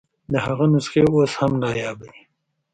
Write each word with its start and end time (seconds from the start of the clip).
د 0.31 0.33
هغه 0.45 0.65
نسخې 0.73 1.01
اوس 1.13 1.31
هم 1.39 1.51
نایابه 1.63 2.05
دي. 2.13 2.21